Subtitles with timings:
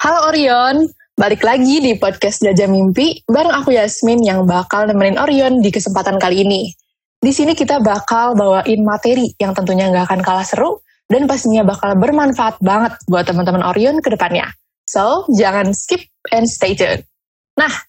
[0.00, 5.60] Halo Orion, balik lagi di podcast Jajah Mimpi bareng aku Yasmin yang bakal nemenin Orion
[5.60, 6.72] di kesempatan kali ini.
[7.20, 12.00] Di sini kita bakal bawain materi yang tentunya nggak akan kalah seru dan pastinya bakal
[12.00, 14.48] bermanfaat banget buat teman-teman Orion ke depannya.
[14.88, 16.00] So, jangan skip
[16.32, 17.04] and stay tuned.
[17.60, 17.84] Nah,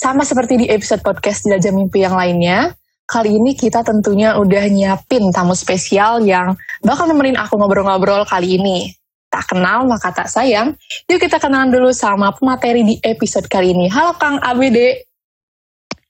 [0.00, 2.72] sama seperti di episode podcast Jajah Mimpi yang lainnya,
[3.04, 8.96] kali ini kita tentunya udah nyiapin tamu spesial yang bakal nemenin aku ngobrol-ngobrol kali ini.
[9.30, 10.74] Tak kenal maka tak sayang.
[11.06, 13.86] Yuk kita kenalan dulu sama pemateri di episode kali ini.
[13.86, 15.06] Halo Kang ABD.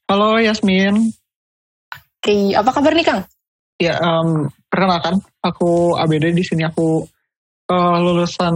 [0.08, 1.12] Halo Yasmin.
[2.20, 3.20] Oke, apa kabar nih Kang?
[3.80, 7.04] Ya, um, perkenalkan, aku ABD di sini aku
[7.70, 8.52] uh, lulusan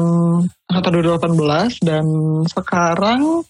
[0.69, 2.05] angkatan 2018 dan
[2.45, 3.41] sekarang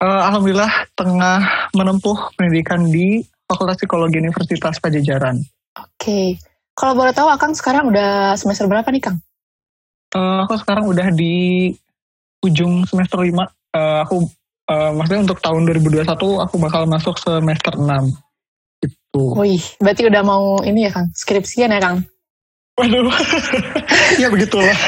[0.00, 5.36] uh, alhamdulillah tengah menempuh pendidikan di Fakultas Psikologi Universitas Pajajaran.
[5.76, 6.40] Oke,
[6.72, 9.18] kalau boleh tahu Kang sekarang udah semester berapa nih Kang?
[10.10, 11.70] Uh, aku sekarang udah di
[12.42, 13.30] ujung semester 5.
[13.30, 13.46] Uh,
[14.02, 14.16] aku
[14.70, 17.86] uh, maksudnya untuk tahun 2021 aku bakal masuk semester 6.
[18.80, 19.24] Gitu.
[19.36, 22.02] Wih, berarti udah mau ini ya Kang, skripsian ya Kang?
[22.80, 23.12] Waduh,
[24.22, 24.78] ya begitulah.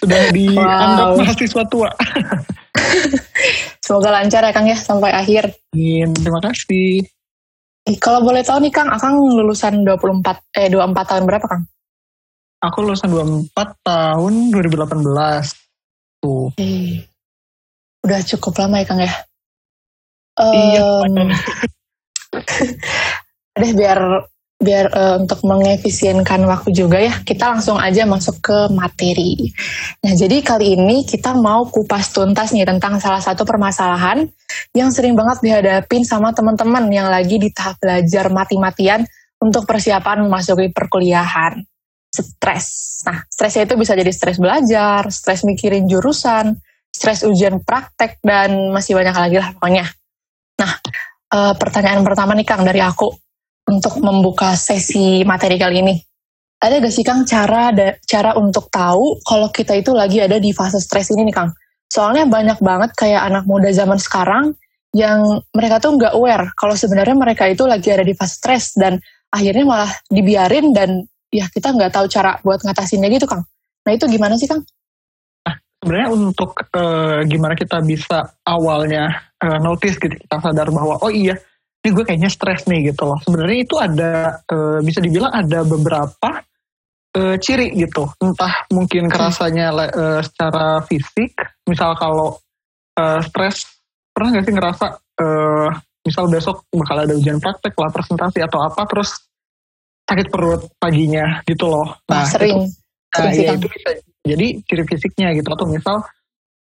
[0.00, 1.20] Sudah dianggap wow.
[1.20, 1.90] mahasiswa tua.
[3.84, 5.52] Semoga lancar ya Kang ya sampai akhir.
[5.76, 7.04] Amin, terima kasih.
[7.86, 11.62] Eh, kalau boleh tahu nih Kang, Akang lulusan 24 eh 24 tahun berapa Kang?
[12.64, 13.52] Aku lulusan 24
[13.84, 16.24] tahun 2018.
[16.24, 16.48] Tuh.
[16.56, 17.04] Eh,
[18.00, 19.12] udah cukup lama ya Kang ya?
[20.36, 20.80] Iya.
[21.04, 21.32] Um,
[23.60, 23.98] deh biar
[24.56, 29.52] biar uh, untuk mengefisienkan waktu juga ya, kita langsung aja masuk ke materi.
[30.00, 34.24] Nah, jadi kali ini kita mau kupas tuntas nih tentang salah satu permasalahan
[34.72, 39.04] yang sering banget dihadapin sama teman-teman yang lagi di tahap belajar mati-matian
[39.44, 41.60] untuk persiapan memasuki perkuliahan.
[42.24, 42.66] Stres.
[43.04, 46.56] Nah, stresnya itu bisa jadi stres belajar, stres mikirin jurusan,
[46.88, 49.84] stres ujian praktek, dan masih banyak lagi lah pokoknya.
[50.56, 50.72] Nah,
[51.36, 53.12] uh, pertanyaan pertama nih Kang dari aku
[53.68, 55.94] untuk membuka sesi materi kali ini.
[56.56, 60.56] Ada gak sih Kang cara da, cara untuk tahu kalau kita itu lagi ada di
[60.56, 61.52] fase stres ini nih Kang?
[61.92, 64.56] Soalnya banyak banget kayak anak muda zaman sekarang
[64.96, 68.96] yang mereka tuh nggak aware kalau sebenarnya mereka itu lagi ada di fase stres dan
[69.28, 73.44] akhirnya malah dibiarin dan ya kita nggak tahu cara buat ngatasinnya gitu Kang.
[73.86, 74.62] Nah itu gimana sih Kang?
[75.46, 81.12] Nah, sebenarnya untuk uh, gimana kita bisa awalnya uh, notice gitu kita sadar bahwa oh
[81.12, 81.38] iya
[81.86, 83.18] ini gue kayaknya stres nih gitu loh.
[83.22, 84.12] Sebenarnya itu ada
[84.50, 86.42] uh, bisa dibilang ada beberapa
[87.14, 88.10] uh, ciri gitu.
[88.18, 91.38] Entah mungkin kerasanya uh, secara fisik,
[91.70, 92.42] misal kalau
[92.98, 93.70] uh, stres
[94.10, 95.68] pernah gak sih ngerasa uh,
[96.02, 99.14] misal besok bakal ada ujian praktek lah presentasi atau apa terus
[100.06, 101.98] sakit perut paginya gitu loh.
[102.06, 102.66] Nah, sering.
[102.66, 103.90] Itu, nah, ya, itu bisa
[104.26, 105.96] jadi ciri fisiknya gitu atau misal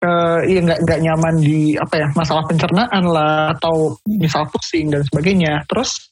[0.04, 5.02] uh, ya nggak nggak nyaman di apa ya masalah pencernaan lah atau misal pusing dan
[5.08, 6.12] sebagainya terus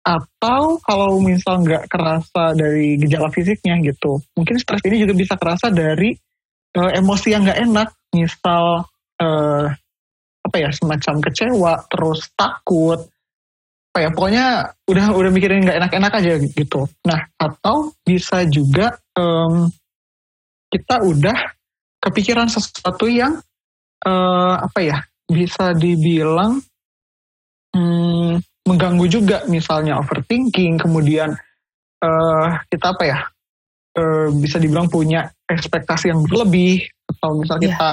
[0.00, 5.68] atau kalau misal nggak kerasa dari gejala fisiknya gitu mungkin stres ini juga bisa kerasa
[5.68, 6.16] dari
[6.76, 8.88] uh, emosi yang nggak enak misal
[9.20, 9.64] uh,
[10.40, 13.06] apa ya semacam kecewa terus takut
[13.90, 14.46] apa ya pokoknya
[14.86, 16.86] udah udah mikirin nggak enak-enak aja gitu.
[17.02, 19.66] Nah atau bisa juga um,
[20.70, 21.34] kita udah
[21.98, 23.42] kepikiran sesuatu yang
[24.06, 24.96] uh, apa ya
[25.26, 26.62] bisa dibilang
[27.74, 29.42] hmm, mengganggu juga.
[29.50, 31.34] Misalnya overthinking kemudian
[32.06, 33.18] uh, kita apa ya
[33.98, 37.66] uh, bisa dibilang punya ekspektasi yang berlebih atau misal yeah.
[37.66, 37.90] kita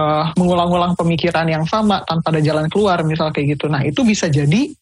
[0.00, 3.68] uh, mengulang-ulang pemikiran yang sama tanpa ada jalan keluar misal kayak gitu.
[3.68, 4.72] Nah itu bisa jadi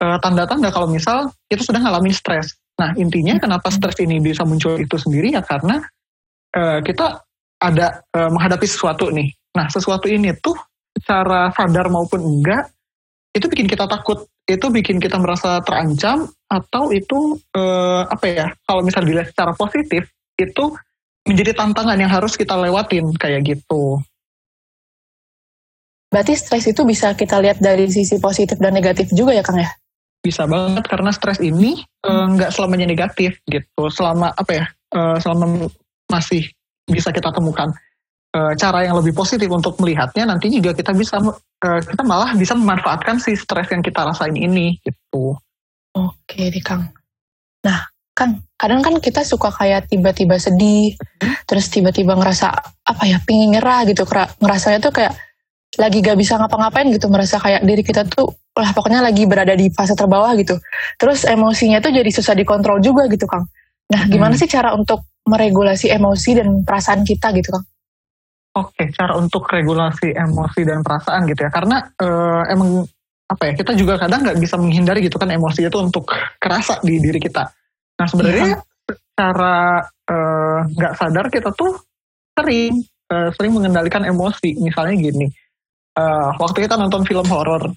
[0.00, 4.80] tanda-tanda uh, kalau misal kita sedang ngalamin stres nah intinya kenapa stres ini bisa muncul
[4.80, 5.84] itu sendiri ya karena
[6.56, 7.22] uh, kita
[7.60, 9.28] ada uh, menghadapi sesuatu nih.
[9.54, 10.56] Nah, sesuatu ini tuh
[10.96, 12.72] secara sadar maupun enggak
[13.30, 18.46] itu bikin kita takut, itu bikin kita merasa terancam atau itu uh, apa ya?
[18.66, 20.08] Kalau misal dilihat secara positif
[20.40, 20.64] itu
[21.28, 24.00] menjadi tantangan yang harus kita lewatin kayak gitu.
[26.10, 29.70] Berarti stres itu bisa kita lihat dari sisi positif dan negatif juga ya Kang ya?
[30.20, 33.88] Bisa banget karena stres ini nggak uh, selamanya negatif gitu.
[33.88, 34.64] Selama apa ya?
[34.90, 35.70] Uh, selama
[36.10, 36.50] masih
[36.90, 37.70] bisa kita temukan
[38.34, 42.54] uh, cara yang lebih positif untuk melihatnya nanti juga kita bisa uh, kita malah bisa
[42.58, 45.38] memanfaatkan si stres yang kita rasain ini gitu.
[45.94, 46.86] Oke, di Kang.
[47.66, 47.82] Nah,
[48.14, 51.46] kan kadang kan kita suka kayak tiba-tiba sedih, hmm?
[51.50, 52.46] terus tiba-tiba ngerasa
[52.86, 54.06] apa ya, pingin nyerah gitu,
[54.38, 55.12] ngerasanya tuh kayak
[55.78, 59.70] lagi gak bisa ngapa-ngapain gitu, merasa kayak diri kita tuh lah pokoknya lagi berada di
[59.70, 60.58] fase terbawah gitu.
[60.98, 63.46] Terus emosinya tuh jadi susah dikontrol juga gitu, Kang.
[63.90, 64.40] Nah, gimana hmm.
[64.42, 67.64] sih cara untuk meregulasi emosi dan perasaan kita gitu Kang?
[68.56, 72.82] oke okay, cara untuk regulasi emosi dan perasaan gitu ya karena uh, emang
[73.30, 76.10] apa ya kita juga kadang nggak bisa menghindari gitu kan emosi itu untuk
[76.42, 77.46] kerasa di diri kita
[77.94, 78.58] nah sebenarnya ya.
[79.14, 81.78] cara eh, nggak uh, sadar kita tuh
[82.34, 82.80] sering
[83.12, 85.30] uh, sering mengendalikan emosi misalnya gini
[85.96, 87.70] uh, waktu kita nonton film horor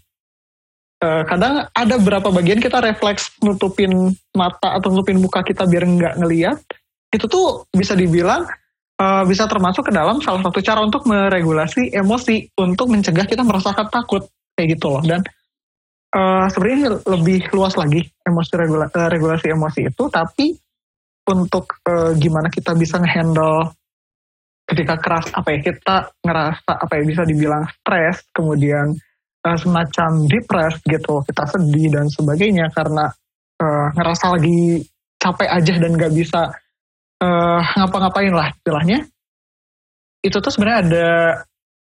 [1.02, 6.16] uh, kadang ada beberapa bagian kita refleks nutupin mata atau nutupin muka kita biar nggak
[6.20, 6.58] ngeliat
[7.14, 8.44] itu tuh bisa dibilang
[8.98, 13.88] uh, bisa termasuk ke dalam salah satu cara untuk meregulasi emosi untuk mencegah kita merasakan
[13.90, 14.26] takut
[14.58, 15.04] kayak gitu loh.
[15.06, 15.22] Dan
[16.18, 20.58] uh, sebenarnya lebih luas lagi emosi regula regulasi emosi itu tapi
[21.24, 23.72] untuk uh, gimana kita bisa ngehandle
[24.64, 28.96] ketika keras apa ya kita ngerasa apa ya bisa dibilang stres kemudian
[29.44, 33.12] uh, semacam depres gitu kita sedih dan sebagainya karena
[33.60, 34.84] uh, ngerasa lagi
[35.20, 36.42] capek aja dan gak bisa
[37.24, 39.08] uh, ngapa-ngapain lah istilahnya.
[40.24, 41.10] Itu tuh sebenarnya ada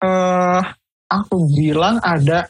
[0.05, 0.61] uh,
[1.09, 2.49] aku bilang ada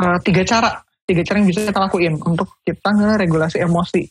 [0.00, 4.02] uh, tiga cara tiga cara yang bisa kita lakuin untuk kita ngeregulasi emosi.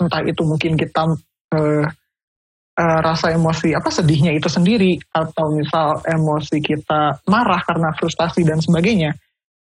[0.00, 1.08] Entah itu mungkin kita
[1.56, 1.84] uh,
[2.78, 8.60] uh, rasa emosi apa sedihnya itu sendiri atau misal emosi kita marah karena frustasi dan
[8.60, 9.12] sebagainya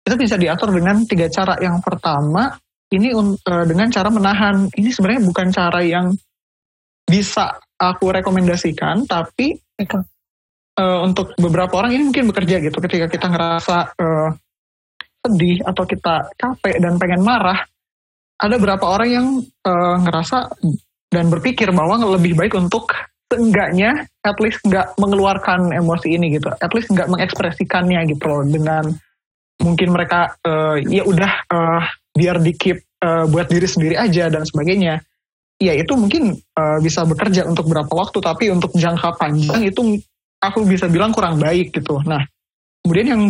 [0.02, 1.58] itu bisa diatur dengan tiga cara.
[1.62, 2.58] Yang pertama
[2.92, 4.68] ini uh, dengan cara menahan.
[4.74, 6.12] Ini sebenarnya bukan cara yang
[7.06, 9.58] bisa aku rekomendasikan tapi
[10.80, 12.78] uh, untuk beberapa orang ini mungkin bekerja gitu.
[12.82, 14.30] Ketika kita ngerasa uh,
[15.22, 17.62] sedih atau kita capek dan pengen marah
[18.42, 19.28] ada beberapa orang yang
[19.70, 20.50] uh, ngerasa
[21.12, 22.90] dan berpikir bahwa lebih baik untuk
[23.32, 28.92] seenggaknya at least nggak mengeluarkan emosi ini gitu at least nggak mengekspresikannya gitu loh dengan
[29.64, 35.00] mungkin mereka uh, ya udah uh, biar dikip uh, buat diri sendiri aja dan sebagainya
[35.62, 40.02] ya itu mungkin uh, bisa bekerja untuk berapa waktu tapi untuk jangka panjang itu
[40.42, 42.02] aku bisa bilang kurang baik gitu.
[42.02, 42.26] Nah,
[42.82, 43.24] kemudian yang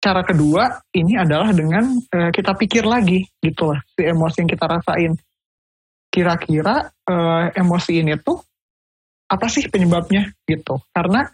[0.00, 4.64] cara kedua ini adalah dengan uh, kita pikir lagi gitu lah si emosi yang kita
[4.64, 5.12] rasain.
[6.14, 8.38] Kira-kira uh, emosi ini tuh
[9.26, 10.78] apa sih penyebabnya gitu?
[10.94, 11.26] Karena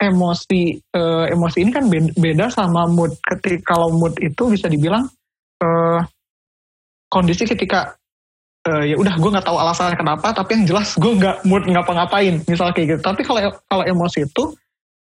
[0.00, 1.84] emosi uh, emosi ini kan
[2.16, 3.12] beda sama mood.
[3.20, 5.04] Ketika kalau mood itu bisa dibilang
[5.60, 6.00] uh,
[7.12, 7.92] kondisi ketika
[8.66, 12.40] uh, ya udah gue nggak tahu alasannya kenapa tapi yang jelas gue nggak mood ngapa-ngapain
[12.46, 14.56] misal kayak gitu tapi kalau kalau emosi itu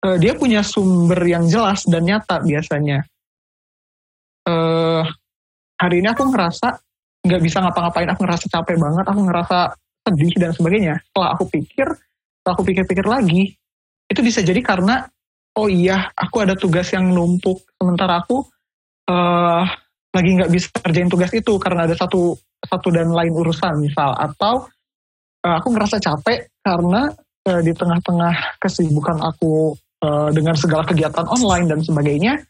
[0.05, 3.03] uh, dia punya sumber yang jelas dan nyata biasanya
[4.47, 5.03] uh,
[5.79, 6.79] hari ini aku ngerasa
[7.25, 9.59] nggak bisa ngapa-ngapain aku ngerasa capek banget aku ngerasa
[10.09, 10.95] sedih dan sebagainya.
[11.11, 13.53] Setelah aku pikir setelah aku pikir-pikir lagi
[14.09, 15.05] itu bisa jadi karena
[15.59, 17.61] oh iya aku ada tugas yang numpuk.
[17.77, 18.47] Sementara aku
[19.11, 19.65] uh,
[20.15, 22.33] lagi nggak bisa kerjain tugas itu karena ada satu
[22.65, 24.17] satu dan lain urusan misal.
[24.17, 24.67] Atau
[25.45, 27.13] uh, aku ngerasa capek karena
[27.51, 29.77] uh, di tengah-tengah kesibukan aku
[30.07, 32.41] uh, dengan segala kegiatan online dan sebagainya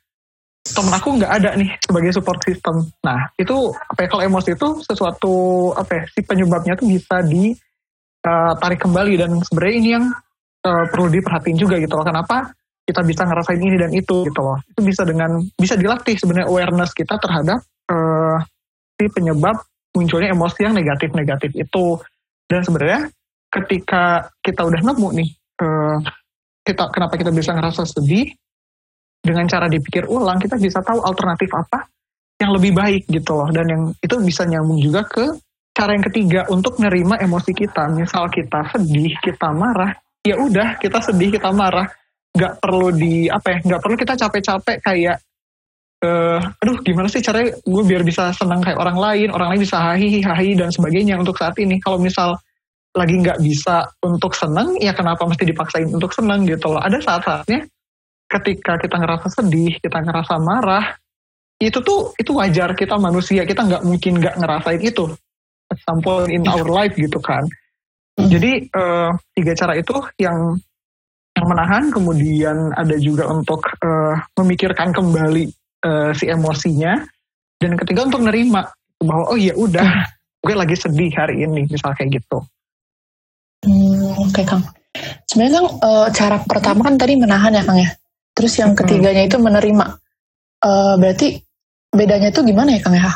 [0.75, 2.85] temen aku nggak ada nih sebagai support system.
[3.05, 5.35] Nah itu apa ya, kalau emosi itu sesuatu
[5.75, 10.05] apa ya, si penyebabnya tuh bisa ditarik uh, kembali dan sebenarnya ini yang
[10.65, 12.07] uh, perlu diperhatiin juga gitu loh.
[12.07, 12.53] Kenapa
[12.89, 14.57] kita bisa ngerasain ini dan itu gitu loh.
[14.65, 17.61] Itu bisa dengan bisa dilatih sebenarnya awareness kita terhadap
[17.93, 18.39] uh,
[18.97, 19.61] si penyebab
[19.93, 22.01] munculnya emosi yang negatif-negatif itu.
[22.49, 23.13] Dan sebenarnya
[23.53, 25.31] ketika kita udah nemu nih,
[25.61, 26.01] uh,
[26.65, 28.33] kita kenapa kita bisa ngerasa sedih,
[29.23, 31.85] dengan cara dipikir ulang kita bisa tahu alternatif apa
[32.39, 33.51] yang lebih baik gitu loh.
[33.51, 35.27] Dan yang itu bisa nyambung juga ke
[35.75, 37.91] cara yang ketiga untuk nerima emosi kita.
[37.91, 41.87] Misal kita sedih, kita marah, ya udah kita sedih, kita marah,
[42.35, 45.17] nggak perlu di apa ya, nggak perlu kita capek-capek kayak
[46.07, 49.79] uh, aduh gimana sih caranya gue biar bisa senang kayak orang lain, orang lain bisa
[49.79, 51.83] hahi hahi dan sebagainya untuk saat ini.
[51.83, 52.39] Kalau misal
[52.95, 56.83] lagi nggak bisa untuk senang, ya kenapa mesti dipaksain untuk senang gitu loh.
[56.83, 57.67] Ada saat-saatnya
[58.29, 60.95] ketika kita ngerasa sedih, kita ngerasa marah,
[61.59, 65.11] itu tuh itu wajar kita manusia, kita nggak mungkin nggak ngerasain itu
[66.05, 67.45] point in our life gitu kan.
[68.19, 70.59] Jadi uh, tiga cara itu yang
[71.39, 75.47] yang menahan, kemudian ada juga untuk uh, memikirkan kembali
[75.87, 76.99] uh, si emosinya
[77.63, 78.67] dan ketiga untuk nerima
[78.99, 80.03] bahwa oh iya udah
[80.43, 82.43] gue lagi sedih hari ini misal kayak gitu.
[83.63, 84.67] Hmm, Oke okay, Kang.
[85.31, 87.91] Sebenarnya Kang uh, cara pertama kan tadi menahan ya Kang ya.
[88.39, 88.79] Terus yang hmm.
[88.79, 89.31] ketiganya hmm.
[89.35, 89.87] itu menerima.
[90.59, 91.43] Uh, berarti
[91.91, 93.11] bedanya itu gimana ya Kang ya?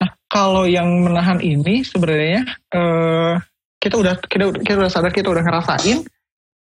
[0.00, 3.36] Nah, kalau yang menahan ini sebenarnya uh,
[3.76, 6.04] kita udah kita, kita udah sadar kita udah ngerasain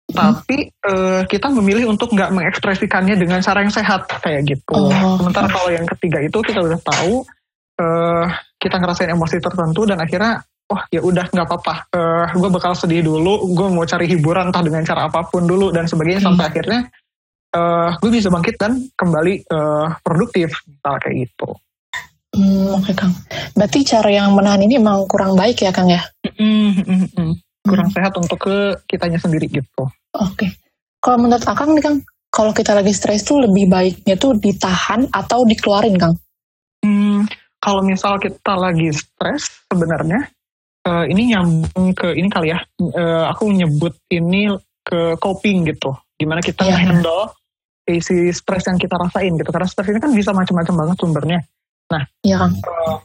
[0.06, 4.78] tapi uh, kita memilih untuk nggak mengekspresikannya dengan cara yang sehat kayak gitu.
[4.78, 5.18] Oh.
[5.18, 7.26] Sementara kalau yang ketiga itu kita udah tahu
[7.82, 8.26] uh,
[8.62, 13.06] kita ngerasain emosi tertentu dan akhirnya oh ya udah nggak apa-apa uh, gue bakal sedih
[13.06, 16.28] dulu gue mau cari hiburan entah dengan cara apa pun dulu dan sebagainya hmm.
[16.34, 16.80] sampai akhirnya
[17.56, 21.56] uh, gue bisa bangkit dan kembali uh, produktif misal kayak gitu
[22.36, 23.16] Hmm, Oke okay, Kang.
[23.56, 26.04] Berarti cara yang menahan ini emang kurang baik ya Kang ya?
[26.36, 27.34] Mm, mm, mm,
[27.64, 27.96] kurang hmm.
[27.96, 29.88] sehat untuk ke kitanya sendiri gitu.
[30.20, 30.36] Oke.
[30.36, 30.50] Okay.
[31.00, 35.48] Kalau menurut Akang nih Kang, kalau kita lagi stres tuh lebih baiknya tuh ditahan atau
[35.48, 36.20] dikeluarin Kang?
[36.84, 37.24] Hmm,
[37.64, 40.28] kalau misal kita lagi stres sebenarnya
[40.84, 42.60] uh, ini nyambung ke ini kali ya.
[42.84, 44.52] Uh, aku nyebut ini
[44.84, 45.96] ke coping gitu.
[46.20, 46.84] Gimana kita yeah.
[46.84, 47.32] handle
[47.86, 49.50] isi stres yang kita rasain gitu.
[49.54, 51.40] Karena stres ini kan bisa macam-macam banget sumbernya.
[51.94, 52.50] Nah, ya.
[52.50, 52.98] Uh,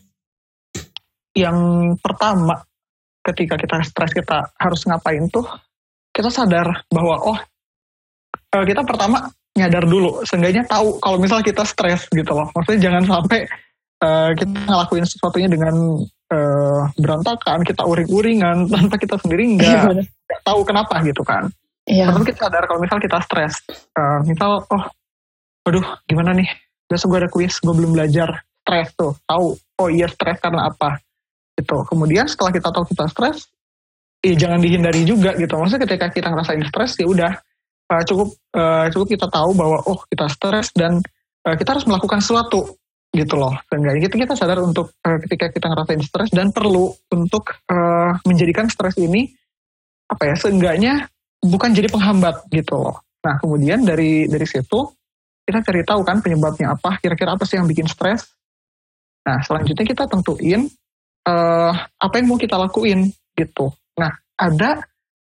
[1.37, 1.59] yang
[2.01, 2.59] pertama
[3.21, 5.45] ketika kita stres kita harus ngapain tuh
[6.11, 7.39] kita sadar bahwa oh
[8.57, 13.05] uh, kita pertama nyadar dulu seenggaknya tahu kalau misal kita stres gitu loh maksudnya jangan
[13.07, 13.41] sampai
[14.03, 15.75] uh, kita ngelakuin sesuatunya dengan
[16.33, 21.51] uh, berantakan kita uring-uringan tanpa kita sendiri nggak iya, tahu kenapa gitu kan
[21.91, 22.07] iya.
[22.15, 23.55] tapi kita sadar kalau misal kita stres.
[23.99, 24.85] Uh, misal oh
[25.67, 26.49] aduh gimana nih?
[26.87, 28.47] Besok gue ada kuis gue belum belajar.
[28.63, 31.03] Stres tuh tahu oh iya stres karena apa?
[31.59, 31.77] Gitu.
[31.91, 33.51] Kemudian setelah kita tahu kita stres
[34.23, 35.53] ya jangan dihindari juga gitu.
[35.59, 37.33] Maksudnya ketika kita ngerasain stres ya udah
[37.91, 41.01] uh, cukup uh, cukup kita tahu bahwa oh kita stres dan
[41.49, 42.79] uh, kita harus melakukan sesuatu
[43.11, 43.55] gitu loh.
[43.67, 48.71] Sehingga kita kita sadar untuk uh, ketika kita ngerasain stres dan perlu untuk uh, menjadikan
[48.71, 49.27] stres ini
[50.11, 51.07] apa ya seenggaknya
[51.41, 54.89] bukan jadi penghambat gitu loh nah kemudian dari dari situ
[55.45, 58.41] kita cari tahu kan penyebabnya apa kira-kira apa sih yang bikin stres
[59.27, 60.67] Nah, selanjutnya kita tentuin
[61.29, 63.69] uh, apa yang mau kita lakuin gitu.
[64.01, 64.81] Nah, ada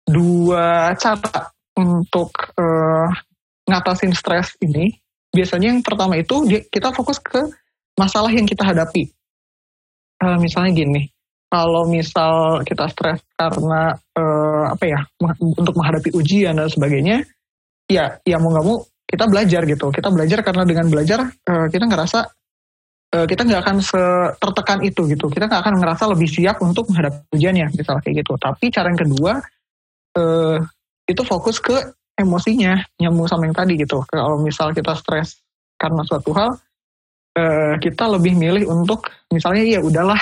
[0.08, 3.08] dua cara untuk uh,
[3.68, 4.96] ngatasin stres ini.
[5.32, 7.40] Biasanya yang pertama itu kita fokus ke
[7.96, 9.08] masalah yang kita hadapi.
[10.20, 11.08] Uh, misalnya gini,
[11.52, 15.00] kalau misal kita stres karena uh, apa ya
[15.36, 17.28] untuk menghadapi ujian dan sebagainya,
[17.92, 19.92] ya ya mau nggak mau kita belajar gitu.
[19.92, 22.24] Kita belajar karena dengan belajar uh, kita ngerasa
[23.12, 23.76] uh, kita nggak akan
[24.40, 25.28] tertekan itu gitu.
[25.28, 28.32] Kita nggak akan ngerasa lebih siap untuk menghadapi ujiannya, misalnya kayak gitu.
[28.40, 29.32] Tapi cara yang kedua
[30.16, 30.56] uh,
[31.04, 31.76] itu fokus ke
[32.16, 34.00] emosinya, nyambung sama yang tadi gitu.
[34.08, 35.36] Kalau misal kita stres
[35.76, 36.54] karena suatu hal,
[37.80, 40.20] kita lebih milih untuk misalnya ya udahlah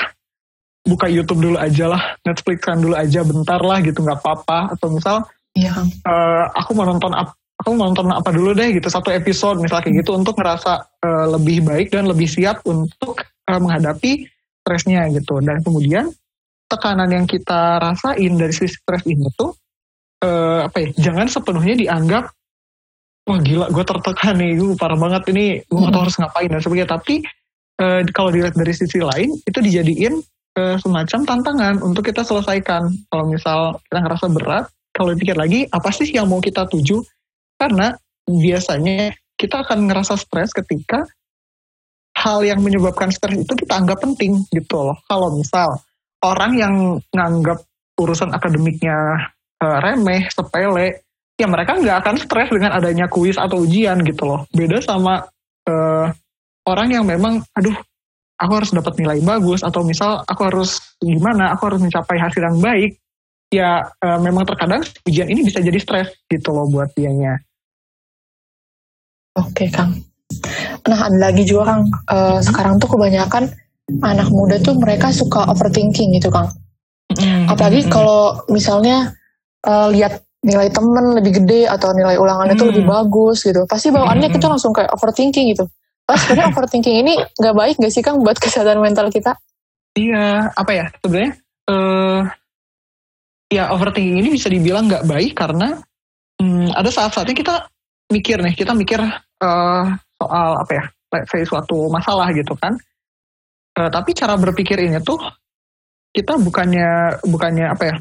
[0.86, 4.74] buka YouTube dulu aja lah, Netflix kan dulu aja bentar lah gitu nggak apa-apa.
[4.76, 5.24] Atau misal
[5.56, 5.74] ya.
[6.06, 9.96] uh, aku mau nonton apa aku nonton apa dulu deh gitu satu episode misalnya kayak
[10.00, 14.24] gitu untuk ngerasa uh, lebih baik dan lebih siap untuk uh, menghadapi
[14.64, 16.08] stresnya gitu dan kemudian
[16.72, 19.52] tekanan yang kita rasain dari sisi stres ini tuh
[20.24, 22.32] uh, apa ya jangan sepenuhnya dianggap
[23.28, 26.60] wah gila gue tertekan nih gue parah banget ini gue gak tahu harus ngapain dan
[26.64, 27.14] sebagainya tapi
[27.82, 30.16] uh, kalau dilihat dari sisi lain itu dijadiin
[30.58, 35.90] uh, semacam tantangan untuk kita selesaikan kalau misal kita ngerasa berat kalau dipikir lagi apa
[35.94, 37.02] sih yang mau kita tuju
[37.60, 37.94] karena
[38.26, 41.04] biasanya kita akan ngerasa stres ketika
[42.20, 44.96] hal yang menyebabkan stres itu kita anggap penting gitu loh.
[45.08, 45.80] Kalau misal
[46.20, 46.74] orang yang
[47.16, 47.64] nganggap
[47.96, 48.96] urusan akademiknya
[49.64, 51.04] uh, remeh, sepele,
[51.40, 54.44] ya mereka nggak akan stres dengan adanya kuis atau ujian gitu loh.
[54.52, 55.24] Beda sama
[55.68, 56.06] uh,
[56.68, 57.76] orang yang memang, aduh,
[58.40, 62.58] aku harus dapat nilai bagus atau misal aku harus gimana, aku harus mencapai hasil yang
[62.58, 62.96] baik.
[63.50, 67.34] Ya uh, memang terkadang ujian ini bisa jadi stres gitu loh buat dianya.
[69.36, 69.98] Oke Kang.
[70.86, 73.50] Nah ada lagi juga Kang, uh, sekarang tuh kebanyakan
[74.06, 76.46] anak muda tuh mereka suka overthinking gitu Kang.
[77.10, 77.50] Mm-hmm.
[77.50, 79.10] Apalagi kalau misalnya
[79.66, 82.60] uh, lihat nilai temen lebih gede atau nilai ulangannya mm.
[82.62, 85.66] tuh lebih bagus gitu, pasti bawaannya kita langsung kayak overthinking gitu.
[86.10, 89.38] Tapi sebenarnya overthinking ini nggak baik gak sih Kang buat kesehatan mental kita?
[89.94, 91.32] Iya, apa ya sebenarnya?
[91.70, 92.26] Uh,
[93.46, 95.78] ya overthinking ini bisa dibilang nggak baik karena
[96.42, 97.54] hmm, ada saat-saatnya kita
[98.10, 98.98] mikir nih, kita mikir
[99.38, 99.84] uh,
[100.18, 100.84] soal apa ya,
[101.30, 102.74] say suatu masalah gitu kan.
[103.78, 105.22] Uh, tapi cara berpikir ini tuh
[106.10, 107.94] kita bukannya bukannya apa ya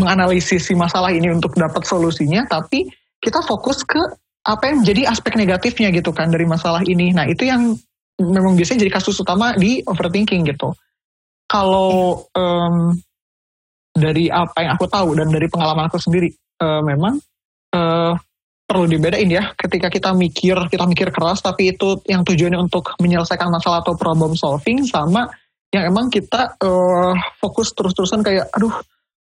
[0.00, 2.88] menganalisis si masalah ini untuk dapat solusinya, tapi
[3.20, 4.00] kita fokus ke
[4.40, 7.12] apa yang menjadi aspek negatifnya gitu kan dari masalah ini.
[7.12, 7.76] Nah itu yang
[8.20, 10.72] memang biasanya jadi kasus utama di overthinking gitu.
[11.50, 12.94] Kalau um,
[13.92, 16.30] dari apa yang aku tahu dan dari pengalaman aku sendiri,
[16.62, 17.18] uh, memang
[17.74, 18.14] uh,
[18.70, 23.50] perlu dibedain ya ketika kita mikir kita mikir keras tapi itu yang tujuannya untuk menyelesaikan
[23.50, 25.26] masalah atau problem solving sama
[25.74, 28.70] yang emang kita uh, fokus terus-terusan kayak aduh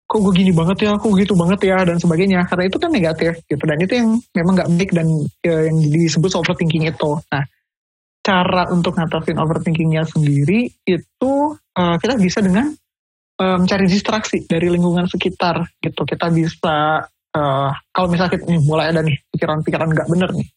[0.04, 3.32] kok gue gini banget ya kok gitu banget ya dan sebagainya karena itu kan negatif
[3.48, 5.08] gitu dan itu yang memang nggak baik dan
[5.48, 7.44] uh, yang disebut overthinking itu nah
[8.24, 11.32] cara untuk ngatasin overthinkingnya sendiri itu
[11.76, 12.72] uh, kita bisa dengan
[13.36, 16.08] uh, mencari distraksi dari lingkungan sekitar gitu.
[16.08, 17.04] Kita bisa
[17.36, 20.48] uh, kalau misalnya kita nih, mulai ada nih pikiran-pikiran nggak bener nih,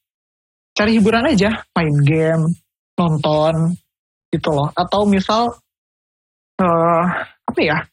[0.72, 2.44] cari hiburan aja, main game,
[2.96, 3.76] nonton
[4.32, 4.72] gitu loh.
[4.72, 5.52] Atau misal
[6.64, 7.04] uh,
[7.44, 7.84] apa ya?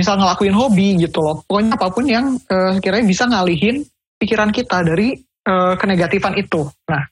[0.00, 1.44] Misal ngelakuin hobi gitu loh.
[1.44, 3.84] Pokoknya apa pun yang uh, sekiranya bisa ngalihin
[4.16, 5.12] pikiran kita dari
[5.44, 6.64] uh, kenegatifan itu.
[6.88, 7.04] Nah,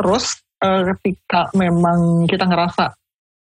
[0.00, 2.96] terus uh, ketika memang kita ngerasa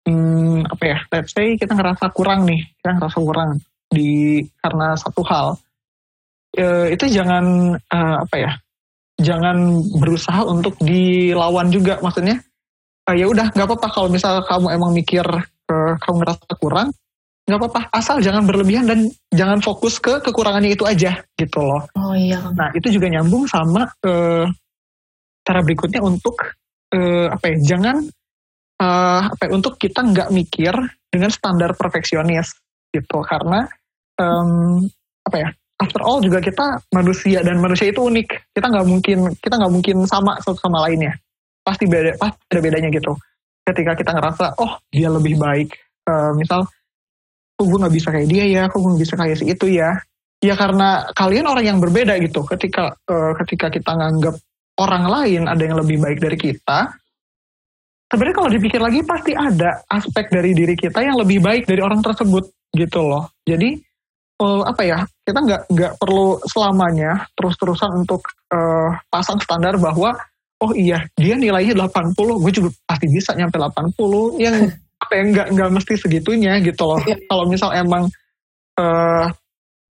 [0.07, 3.49] hmm, apa ya let's say kita ngerasa kurang nih kita ngerasa kurang
[3.91, 5.47] di karena satu hal
[6.59, 8.51] uh, itu jangan uh, apa ya
[9.21, 12.41] jangan berusaha untuk dilawan juga maksudnya
[13.07, 15.25] uh, ya udah nggak apa-apa kalau misal kamu emang mikir
[15.69, 16.89] uh, kamu ngerasa kurang
[17.43, 21.83] nggak apa-apa asal jangan berlebihan dan jangan fokus ke kekurangannya itu aja gitu loh.
[21.99, 22.39] Oh iya.
[22.55, 24.47] Nah itu juga nyambung sama uh,
[25.43, 26.39] cara berikutnya untuk
[26.95, 27.99] uh, apa ya jangan
[28.79, 30.71] uh, apa ya, untuk kita nggak mikir
[31.11, 32.55] dengan standar perfeksionis
[32.95, 33.19] gitu.
[33.27, 33.67] Karena
[34.23, 34.79] um,
[35.27, 35.49] apa ya
[35.83, 38.55] after all juga kita manusia dan manusia itu unik.
[38.55, 41.11] Kita nggak mungkin kita nggak mungkin sama satu sama lainnya.
[41.59, 43.11] Pasti beda pasti ada bedanya gitu.
[43.67, 45.75] Ketika kita ngerasa oh dia lebih baik
[46.07, 46.63] uh, misal
[47.53, 49.91] kok gue nggak bisa kayak dia ya kok gue nggak bisa kayak si itu ya.
[50.43, 52.43] Ya karena kalian orang yang berbeda gitu.
[52.43, 54.35] Ketika uh, ketika kita nganggap
[54.81, 56.91] orang lain ada yang lebih baik dari kita
[58.13, 62.05] sebenarnya kalau dipikir lagi pasti ada aspek dari diri kita yang lebih baik dari orang
[62.05, 62.45] tersebut
[62.77, 63.33] gitu loh.
[63.41, 63.81] Jadi
[64.37, 68.21] uh, apa ya kita nggak nggak perlu selamanya terus-terusan untuk
[68.53, 70.13] uh, pasang standar bahwa
[70.61, 73.97] oh iya dia nilainya 80 gue juga pasti bisa nyampe 80
[74.37, 74.55] yang
[75.03, 76.99] apa ya nggak nggak mesti segitunya gitu loh.
[77.03, 77.19] Yeah.
[77.27, 78.07] kalau misal emang
[78.79, 79.27] uh,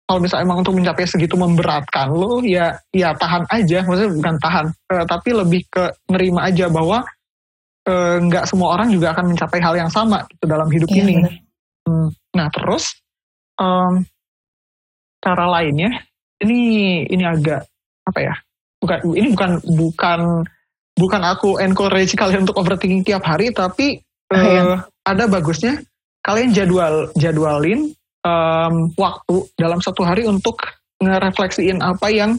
[0.06, 3.82] kalau misal emang untuk mencapai segitu memberatkan lo ya ya tahan aja.
[3.82, 7.02] Maksudnya bukan tahan uh, tapi lebih ke nerima aja bahwa
[8.20, 11.14] nggak uh, semua orang juga akan mencapai hal yang sama gitu dalam hidup yeah, ini.
[11.88, 12.94] hmm, nah terus
[13.56, 14.04] um,
[15.20, 15.90] cara lainnya
[16.44, 16.60] ini
[17.08, 17.66] ini agak
[18.06, 18.34] apa ya
[18.80, 20.20] bukan ini bukan bukan
[20.96, 24.00] bukan aku encourage kalian untuk overthinking tiap hari tapi
[24.32, 25.82] uh, ada bagusnya
[26.22, 27.90] kalian jadwal jadwalin
[28.22, 30.60] um, waktu dalam satu hari untuk
[31.00, 32.36] ngerefleksiin apa yang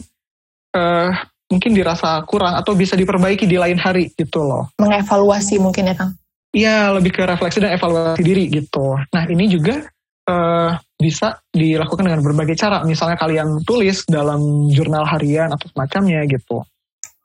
[0.72, 1.10] uh,
[1.50, 4.72] mungkin dirasa kurang atau bisa diperbaiki di lain hari gitu loh.
[4.80, 6.16] Mengevaluasi mungkin ya Kang?
[6.52, 8.96] Iya lebih ke refleksi dan evaluasi diri gitu.
[9.12, 9.84] Nah ini juga
[10.28, 12.84] uh, bisa dilakukan dengan berbagai cara.
[12.84, 16.62] Misalnya kalian tulis dalam jurnal harian atau semacamnya gitu.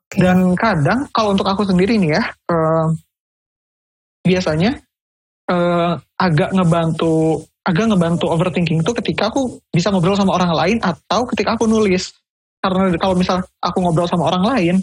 [0.08, 0.24] Okay.
[0.24, 2.88] Dan kadang kalau untuk aku sendiri nih ya, uh,
[4.24, 4.80] biasanya
[5.52, 11.28] uh, agak ngebantu agak ngebantu overthinking itu ketika aku bisa ngobrol sama orang lain atau
[11.36, 12.16] ketika aku nulis.
[12.64, 14.76] Karena kalau misal aku ngobrol sama orang lain,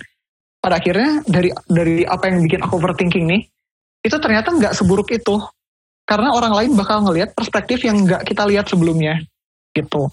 [0.60, 3.40] pada akhirnya dari dari apa yang bikin aku overthinking nih,
[4.04, 5.40] itu ternyata nggak seburuk itu.
[6.04, 9.16] Karena orang lain bakal ngelihat perspektif yang nggak kita lihat sebelumnya
[9.72, 10.12] gitu.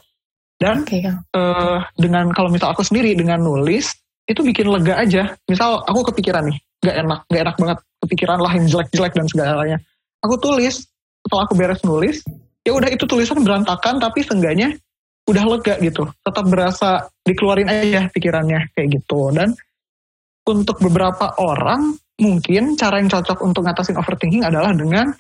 [0.56, 1.04] Dan okay,
[1.36, 3.92] uh, dengan kalau misal aku sendiri dengan nulis
[4.32, 5.36] itu bikin lega aja.
[5.52, 9.78] Misal aku kepikiran nih nggak enak nggak enak banget kepikiran lah yang jelek-jelek dan segalanya
[10.22, 10.88] aku tulis
[11.22, 12.22] setelah aku beres nulis
[12.66, 14.78] ya udah itu tulisan berantakan tapi seenggaknya
[15.30, 19.54] udah lega gitu tetap berasa dikeluarin aja pikirannya kayak gitu dan
[20.46, 25.14] untuk beberapa orang mungkin cara yang cocok untuk ngatasin overthinking adalah dengan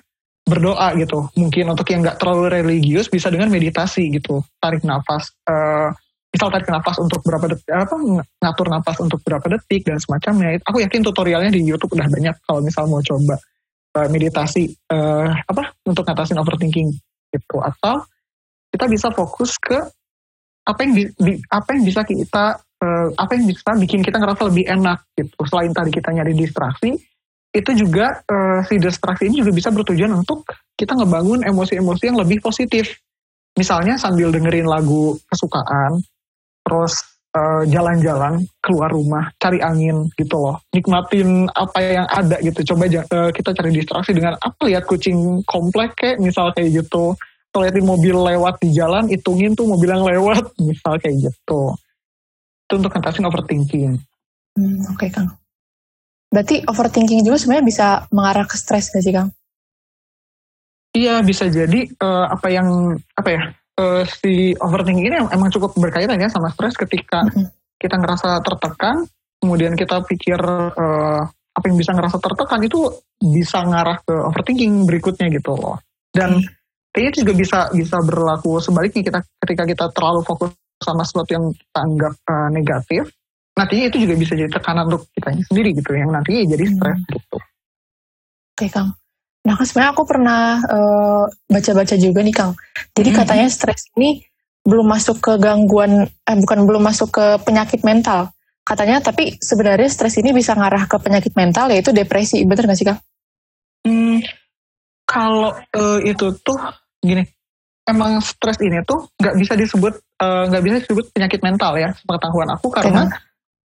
[0.46, 1.30] berdoa gitu.
[1.38, 4.42] Mungkin untuk yang nggak terlalu religius bisa dengan meditasi gitu.
[4.58, 5.30] Tarik nafas.
[5.46, 5.94] Uh,
[6.32, 7.96] misal tarik nafas untuk berapa detik, apa
[8.40, 10.58] ngatur nafas untuk berapa detik dan semacamnya.
[10.66, 13.36] Aku yakin tutorialnya di YouTube udah banyak kalau misal mau coba
[13.98, 16.90] uh, meditasi uh, apa untuk ngatasin overthinking
[17.32, 17.58] gitu.
[17.60, 18.06] Atau
[18.72, 19.78] kita bisa fokus ke
[20.62, 24.48] apa yang di, di, apa yang bisa kita uh, apa yang bisa bikin kita ngerasa
[24.48, 25.38] lebih enak gitu.
[25.48, 26.96] Selain tadi kita nyari distraksi,
[27.52, 30.48] itu juga uh, si distraksi ini juga bisa bertujuan untuk
[30.80, 33.00] kita ngebangun emosi-emosi yang lebih positif.
[33.60, 36.00] Misalnya sambil dengerin lagu kesukaan,
[36.64, 42.76] terus jalan eh, jalan-jalan keluar rumah, cari angin gitu loh, nikmatin apa yang ada gitu.
[42.76, 47.16] Coba uh, kita cari distraksi dengan apa lihat kucing komplek kayak misal kayak gitu.
[47.52, 51.76] Atau liatin mobil lewat di jalan, hitungin tuh mobil yang lewat, misal kayak gitu.
[52.68, 54.00] Itu untuk ngatasin overthinking.
[54.56, 55.32] Hmm, Oke okay, Kang.
[56.32, 59.36] Berarti overthinking juga sebenarnya bisa mengarah ke stres gak sih Kang?
[60.92, 63.44] Iya bisa jadi uh, apa yang apa ya
[63.80, 67.46] uh, si overthinking ini emang cukup berkaitan ya sama stres ketika mm -hmm.
[67.80, 69.06] kita ngerasa tertekan,
[69.40, 72.80] kemudian kita pikir uh, apa yang bisa ngerasa tertekan itu
[73.20, 75.78] bisa ngarah ke overthinking berikutnya gitu loh.
[76.12, 76.48] Dan mm.
[76.96, 81.46] kayaknya itu juga bisa bisa berlaku sebaliknya kita ketika kita terlalu fokus sama sesuatu yang
[81.54, 83.04] kita anggap uh, negatif,
[83.54, 87.12] nantinya itu juga bisa jadi tekanan untuk kita sendiri gitu yang nantinya jadi stres hmm.
[87.14, 87.38] gitu.
[88.58, 89.01] Oke Kang.
[89.42, 92.54] Nah, kan sebenarnya aku pernah uh, baca-baca juga nih, Kang.
[92.94, 93.20] Jadi mm -hmm.
[93.26, 94.22] katanya stres ini
[94.62, 98.30] belum masuk ke gangguan, eh bukan belum masuk ke penyakit mental.
[98.62, 102.46] Katanya, tapi sebenarnya stres ini bisa ngarah ke penyakit mental, yaitu depresi.
[102.46, 103.02] Bener nggak sih, Kang?
[103.82, 104.22] Hmm,
[105.10, 106.62] kalau uh, itu tuh
[107.02, 107.26] gini,
[107.90, 111.90] emang stres ini tuh nggak bisa disebut eh, nggak uh, bisa disebut penyakit mental ya,
[112.06, 113.10] pengetahuan aku karena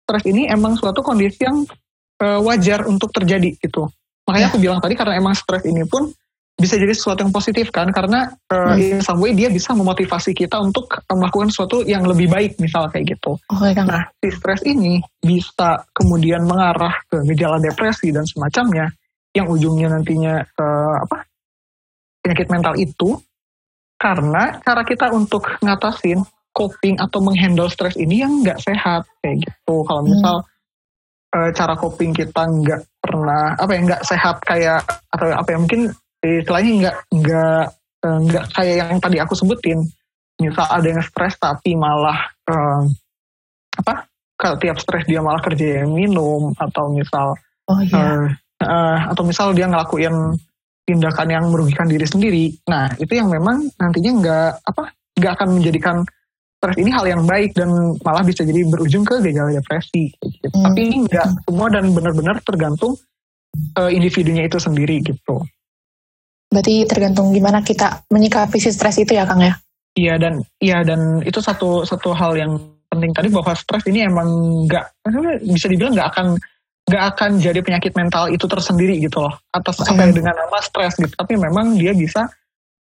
[0.05, 1.67] stres ini emang suatu kondisi yang
[2.23, 3.89] uh, wajar untuk terjadi gitu.
[4.25, 6.09] Makanya aku bilang tadi karena emang stres ini pun
[6.55, 8.79] bisa jadi sesuatu yang positif kan karena uh, hmm.
[8.79, 13.11] in some way dia bisa memotivasi kita untuk melakukan sesuatu yang lebih baik misal kayak
[13.11, 13.35] gitu.
[13.51, 13.83] Oh, iya.
[13.83, 18.87] Nah si stres ini bisa kemudian mengarah ke gejala depresi dan semacamnya
[19.35, 21.27] yang ujungnya nantinya uh, apa
[22.23, 23.19] penyakit mental itu
[23.99, 26.23] karena cara kita untuk ngatasin
[26.55, 29.75] coping atau menghandle stres ini yang nggak sehat kayak gitu.
[29.83, 30.11] Kalau hmm.
[30.15, 31.51] misal hmm.
[31.51, 32.79] cara coping kita nggak
[33.25, 35.81] pernah apa ya nggak sehat kayak atau apa ya mungkin
[36.21, 37.63] istilahnya nggak nggak
[38.05, 39.81] eh, nggak kayak yang tadi aku sebutin
[40.37, 42.85] misal ada yang stres tapi malah um,
[43.81, 44.05] apa
[44.37, 47.33] kalau tiap stres dia malah kerja yang minum atau misal
[47.65, 47.97] oh, iya.
[47.97, 48.27] uh,
[48.61, 50.37] uh, atau misal dia ngelakuin
[50.85, 54.83] tindakan yang merugikan diri sendiri nah itu yang memang nantinya nggak apa
[55.17, 55.97] nggak akan menjadikan
[56.59, 57.69] stres ini hal yang baik dan
[58.03, 60.47] malah bisa jadi berujung ke gejala depresi gitu.
[60.51, 60.63] hmm.
[60.67, 62.99] tapi ini nggak semua dan benar-benar tergantung
[63.77, 65.43] uh, individunya itu sendiri gitu
[66.55, 69.53] Berarti tergantung gimana kita menyikapi si stres itu ya Kang ya?
[69.95, 72.55] Iya dan iya dan itu satu satu hal yang
[72.87, 74.27] penting tadi bahwa stres ini emang
[74.67, 74.85] nggak
[75.51, 76.27] bisa dibilang nggak akan
[76.85, 79.91] nggak akan jadi penyakit mental itu tersendiri gitu loh atas okay.
[79.91, 82.23] sampai dengan nama stres gitu tapi memang dia bisa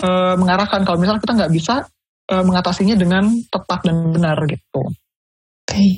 [0.05, 1.75] uh, mengarahkan kalau misalnya kita nggak bisa
[2.33, 4.81] uh, mengatasinya dengan tepat dan benar gitu.
[5.63, 5.91] Oke, okay.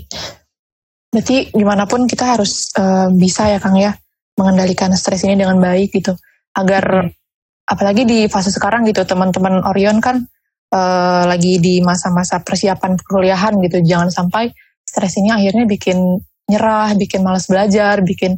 [1.12, 3.92] berarti gimana pun kita harus uh, bisa ya Kang ya
[4.36, 6.16] mengendalikan stres ini dengan baik gitu.
[6.56, 7.72] Agar hmm.
[7.72, 10.24] apalagi di fase sekarang gitu teman-teman Orion kan
[10.72, 13.84] uh, lagi di masa-masa persiapan perkuliahan gitu.
[13.84, 14.52] Jangan sampai
[14.86, 15.98] stres ini akhirnya bikin
[16.46, 18.38] nyerah bikin malas belajar bikin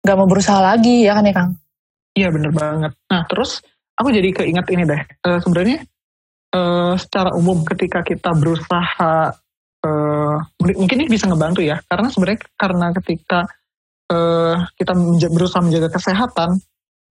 [0.00, 1.50] nggak mau berusaha lagi ya kan ya Kang?
[2.16, 2.92] Iya bener banget.
[3.10, 3.60] Nah terus
[3.98, 5.02] aku jadi keinget ini deh.
[5.26, 5.78] Uh, sebenarnya
[6.56, 9.34] uh, secara umum ketika kita berusaha
[9.84, 11.78] uh, mungkin ini bisa ngebantu ya.
[11.84, 13.38] Karena sebenarnya karena ketika
[14.10, 14.92] uh, kita
[15.30, 16.58] berusaha menjaga kesehatan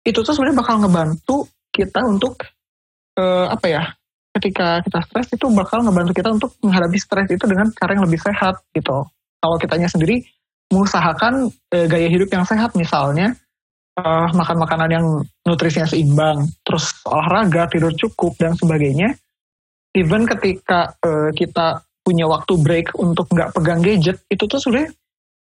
[0.04, 1.38] itu tuh sebenarnya bakal ngebantu
[1.72, 2.40] kita untuk
[3.20, 3.84] uh, apa ya
[4.40, 8.22] ketika kita stres itu bakal ngebantu kita untuk menghadapi stres itu dengan cara yang lebih
[8.22, 9.04] sehat gitu.
[9.40, 10.22] Kalau kitanya sendiri
[10.70, 13.34] mengusahakan uh, gaya hidup yang sehat misalnya
[13.98, 15.06] uh, makan makanan yang
[15.44, 19.18] nutrisinya seimbang terus olahraga tidur cukup dan sebagainya
[19.98, 24.86] even ketika uh, kita punya waktu break untuk nggak pegang gadget itu tuh sudah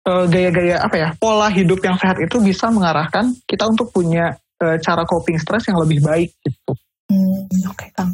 [0.04, 4.32] gaya-gaya apa ya pola hidup yang sehat itu bisa mengarahkan kita untuk punya
[4.64, 6.72] uh, cara coping stres yang lebih baik gitu.
[7.10, 8.12] Hmm, Oke okay, Kang.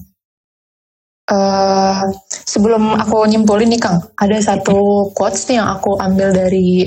[1.26, 2.06] Uh,
[2.46, 6.86] sebelum aku nyimpulin nih Kang, ada satu quotes nih yang aku ambil dari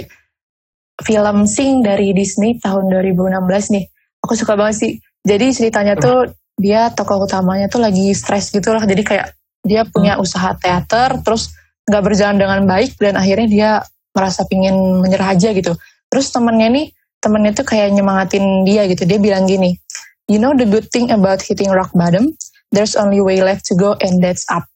[1.04, 3.86] film Sing dari Disney tahun 2016 nih.
[4.24, 4.92] Aku suka banget sih.
[5.28, 8.84] Jadi ceritanya tuh dia tokoh utamanya tuh lagi stres gitu lah.
[8.84, 9.28] Jadi kayak
[9.64, 10.24] dia punya hmm.
[10.24, 11.52] usaha teater, terus
[11.88, 13.72] nggak berjalan dengan baik dan akhirnya dia
[14.20, 15.80] merasa pingin menyerah aja gitu.
[16.12, 16.92] Terus temennya nih,
[17.24, 19.08] temennya tuh kayak nyemangatin dia gitu.
[19.08, 19.80] Dia bilang gini,
[20.28, 22.36] you know the good thing about hitting rock bottom,
[22.76, 24.68] there's only way left to go and that's up.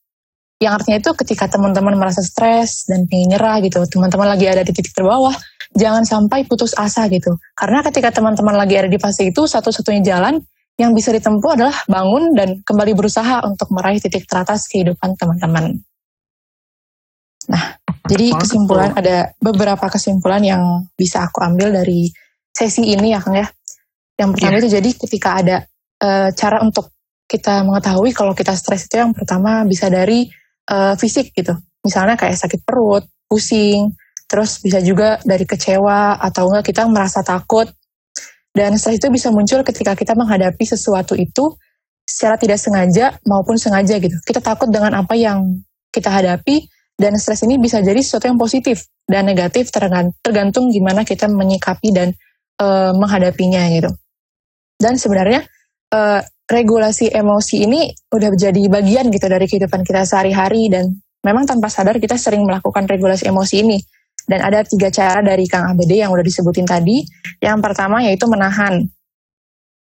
[0.64, 4.72] Yang artinya itu ketika teman-teman merasa stres dan pingin nyerah gitu, teman-teman lagi ada di
[4.72, 5.36] titik terbawah,
[5.76, 7.36] jangan sampai putus asa gitu.
[7.52, 10.40] Karena ketika teman-teman lagi ada di fase itu, satu-satunya jalan
[10.80, 15.84] yang bisa ditempuh adalah bangun dan kembali berusaha untuk meraih titik teratas kehidupan teman-teman.
[17.52, 20.64] Nah, jadi kesimpulan ada beberapa kesimpulan yang
[21.00, 22.12] bisa aku ambil dari
[22.52, 23.48] sesi ini ya Kang ya.
[24.20, 24.62] Yang pertama yeah.
[24.62, 25.58] itu jadi ketika ada
[25.98, 26.92] e, cara untuk
[27.26, 30.28] kita mengetahui kalau kita stres itu yang pertama bisa dari
[30.68, 31.56] e, fisik gitu.
[31.82, 33.96] Misalnya kayak sakit perut, pusing,
[34.28, 37.72] terus bisa juga dari kecewa atau enggak kita merasa takut.
[38.54, 41.56] Dan stres itu bisa muncul ketika kita menghadapi sesuatu itu
[42.04, 44.14] secara tidak sengaja maupun sengaja gitu.
[44.28, 48.86] Kita takut dengan apa yang kita hadapi dan stres ini bisa jadi sesuatu yang positif
[49.10, 52.14] dan negatif tergantung gimana kita menyikapi dan
[52.62, 53.92] uh, menghadapinya gitu.
[54.78, 55.42] Dan sebenarnya
[55.94, 60.92] uh, regulasi emosi ini udah menjadi bagian gitu dari kehidupan kita sehari-hari dan
[61.24, 63.80] memang tanpa sadar kita sering melakukan regulasi emosi ini.
[64.24, 67.04] Dan ada tiga cara dari Kang ABD yang udah disebutin tadi.
[67.44, 68.80] Yang pertama yaitu menahan.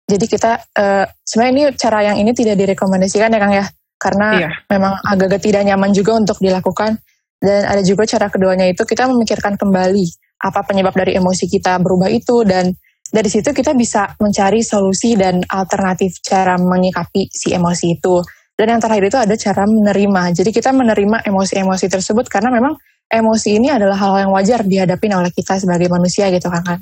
[0.09, 3.65] Jadi kita uh, sebenarnya ini cara yang ini tidak direkomendasikan ya Kang ya
[4.01, 4.51] karena iya.
[4.73, 6.97] memang agak-agak tidak nyaman juga untuk dilakukan.
[7.41, 10.05] Dan ada juga cara keduanya itu kita memikirkan kembali
[10.41, 12.73] apa penyebab dari emosi kita berubah itu dan
[13.11, 18.21] dari situ kita bisa mencari solusi dan alternatif cara menyikapi si emosi itu.
[18.57, 20.37] Dan yang terakhir itu ada cara menerima.
[20.37, 22.77] Jadi kita menerima emosi-emosi tersebut karena memang
[23.09, 26.79] emosi ini adalah hal yang wajar dihadapi oleh kita sebagai manusia gitu kan kan.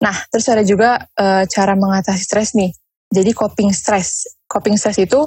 [0.00, 2.72] Nah, terus ada juga e, cara mengatasi stres nih.
[3.12, 4.24] Jadi coping stress.
[4.48, 5.20] Coping stress itu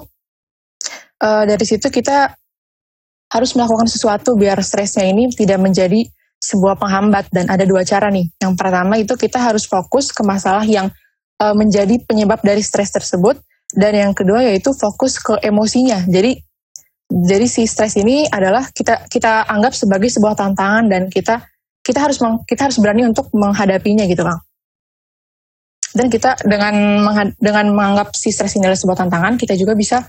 [1.19, 2.33] e, dari situ kita
[3.33, 6.05] harus melakukan sesuatu biar stresnya ini tidak menjadi
[6.37, 8.29] sebuah penghambat dan ada dua cara nih.
[8.37, 10.91] Yang pertama itu kita harus fokus ke masalah yang
[11.39, 13.39] e, menjadi penyebab dari stres tersebut
[13.73, 16.05] dan yang kedua yaitu fokus ke emosinya.
[16.05, 16.37] Jadi
[17.13, 21.45] jadi si stres ini adalah kita kita anggap sebagai sebuah tantangan dan kita
[21.83, 24.41] kita harus kita harus berani untuk menghadapinya gitu Kang.
[25.93, 26.73] Dan kita dengan
[27.37, 30.01] dengan menganggap si stres ini adalah sebuah tantangan, kita juga bisa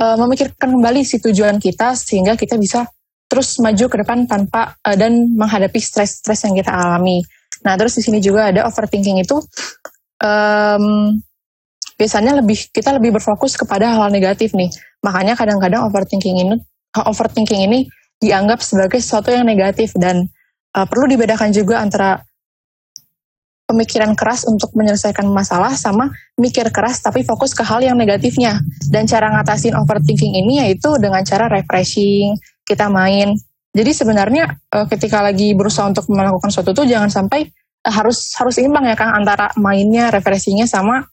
[0.00, 2.88] uh, memikirkan kembali si tujuan kita sehingga kita bisa
[3.30, 7.22] terus maju ke depan tanpa uh, dan menghadapi stres-stres yang kita alami.
[7.62, 9.36] Nah, terus di sini juga ada overthinking itu
[10.24, 11.14] um,
[12.00, 14.72] biasanya lebih kita lebih berfokus kepada hal, -hal negatif nih.
[15.04, 16.56] Makanya kadang-kadang overthinking ini
[16.96, 17.86] overthinking ini
[18.18, 20.26] dianggap sebagai sesuatu yang negatif dan
[20.74, 22.20] uh, perlu dibedakan juga antara
[23.70, 28.58] pemikiran keras untuk menyelesaikan masalah sama mikir keras tapi fokus ke hal yang negatifnya.
[28.90, 32.34] Dan cara ngatasin overthinking ini yaitu dengan cara refreshing,
[32.66, 33.38] kita main.
[33.70, 37.46] Jadi sebenarnya uh, ketika lagi berusaha untuk melakukan sesuatu itu jangan sampai
[37.86, 41.06] uh, harus harus imbang ya kan antara mainnya, refreshingnya sama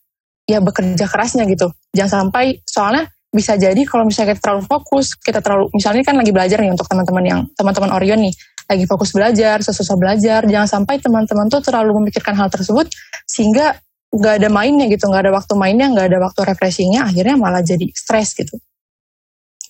[0.49, 1.69] ya bekerja kerasnya gitu.
[1.93, 6.31] Jangan sampai soalnya bisa jadi kalau misalnya kita terlalu fokus, kita terlalu misalnya kan lagi
[6.33, 8.33] belajar nih untuk teman-teman yang teman-teman Orion nih
[8.67, 12.91] lagi fokus belajar, susah belajar, jangan sampai teman-teman tuh terlalu memikirkan hal tersebut
[13.23, 13.79] sehingga
[14.11, 17.87] nggak ada mainnya gitu, nggak ada waktu mainnya, nggak ada waktu refreshingnya, akhirnya malah jadi
[17.95, 18.59] stres gitu.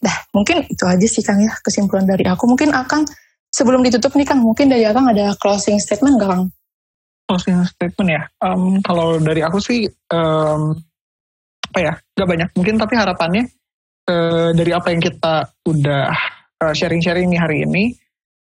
[0.02, 2.46] Dah, mungkin itu aja sih Kang ya kesimpulan dari aku.
[2.46, 3.06] Mungkin akan
[3.50, 6.44] sebelum ditutup nih Kang, mungkin dari Akang ada closing statement nggak Kang?
[7.28, 8.24] closing statement ya.
[8.40, 10.72] Um, kalau dari aku sih um,
[11.68, 13.44] apa ya, nggak banyak mungkin tapi harapannya
[14.08, 16.08] uh, dari apa yang kita udah
[16.64, 17.92] uh, sharing-sharing nih hari ini,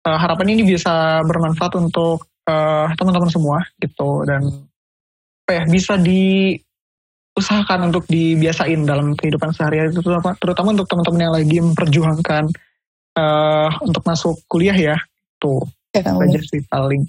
[0.06, 4.46] uh, harapan ini bisa bermanfaat untuk uh, teman-teman semua gitu dan
[5.48, 11.58] apa ya bisa diusahakan untuk dibiasain dalam kehidupan sehari-hari terutama, terutama untuk teman-teman yang lagi
[11.64, 12.44] memperjuangkan
[13.16, 15.00] uh, untuk masuk kuliah ya
[15.40, 15.64] tuh
[15.96, 17.08] ya, aja sih paling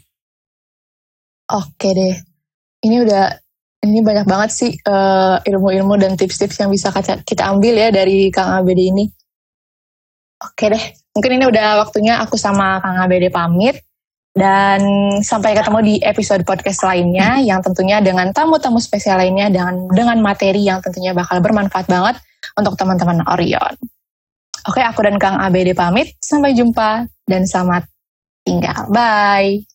[1.48, 2.16] Oke deh.
[2.84, 3.24] Ini udah
[3.88, 6.92] ini banyak banget sih uh, ilmu-ilmu dan tips-tips yang bisa
[7.24, 9.08] kita ambil ya dari Kang ABD ini.
[10.38, 10.84] Oke deh,
[11.18, 13.82] mungkin ini udah waktunya aku sama Kang ABD pamit.
[14.38, 14.78] Dan
[15.18, 20.62] sampai ketemu di episode podcast lainnya yang tentunya dengan tamu-tamu spesial lainnya dengan dengan materi
[20.62, 22.22] yang tentunya bakal bermanfaat banget
[22.54, 23.74] untuk teman-teman Orion.
[24.70, 26.14] Oke, aku dan Kang ABD pamit.
[26.22, 27.90] Sampai jumpa dan selamat
[28.46, 28.86] tinggal.
[28.94, 29.66] Bye.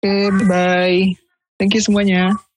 [0.00, 1.00] Oke, okay, bye.
[1.60, 2.47] Thank you semuanya.